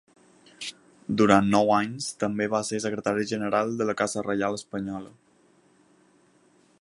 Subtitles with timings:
[1.21, 5.15] Durant nou anys també va ser secretari general de la casa reial espanyola.